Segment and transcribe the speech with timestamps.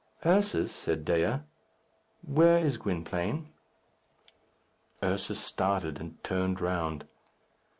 [0.25, 1.41] "Ursus," said Dea,
[2.23, 3.49] "where is Gwynplaine?"
[5.03, 7.05] Ursus started and turned round.